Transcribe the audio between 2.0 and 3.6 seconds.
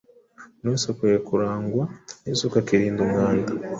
n’isuku akirinda umwanda.